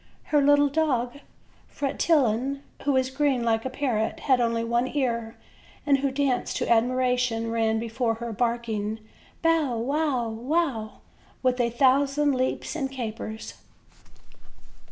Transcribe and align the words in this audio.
Her 0.33 0.41
little 0.41 0.67
dog, 0.67 1.19
Fretillon, 1.67 2.63
who 2.85 2.93
was 2.93 3.11
green 3.11 3.43
like 3.43 3.65
a 3.65 3.69
parrot, 3.69 4.21
had 4.21 4.41
only 4.41 4.63
one 4.63 4.87
ear, 4.87 5.37
and 5.85 5.99
who 5.99 6.09
danced 6.09 6.57
to 6.57 6.67
admiration, 6.67 7.51
ran 7.51 7.77
before 7.77 8.15
her 8.15 8.33
barking 8.33 8.97
"bow, 9.43 9.77
Wow, 9.77 10.27
wow," 10.27 11.01
with 11.43 11.61
a 11.61 11.69
thousand 11.69 12.33
leaps 12.33 12.75
and 12.75 12.91
capers. 12.91 13.53